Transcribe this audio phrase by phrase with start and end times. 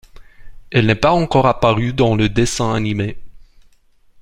[0.71, 3.19] Elle n'est pas encore apparue dans le dessin animé.